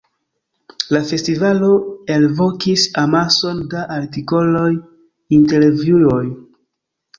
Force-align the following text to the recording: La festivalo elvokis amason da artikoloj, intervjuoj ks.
La 0.95 1.01
festivalo 1.09 1.69
elvokis 2.13 2.87
amason 3.03 3.61
da 3.75 3.85
artikoloj, 3.99 4.67
intervjuoj 5.41 6.21
ks. 6.35 6.45